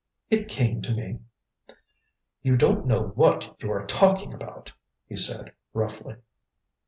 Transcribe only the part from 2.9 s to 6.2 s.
what you are talking about," he said roughly.